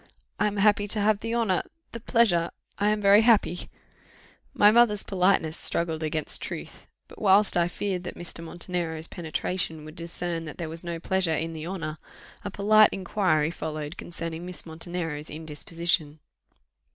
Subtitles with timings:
[0.39, 3.69] I am happy to have the honour the pleasure I am very happy"
[4.65, 8.43] My mother's politeness struggled against truth; but whilst I feared that Mr.
[8.43, 11.99] Montenero's penetration would discern that there was no pleasure in the honour,
[12.43, 16.17] a polite inquiry followed concerning Miss Montenero's indisposition.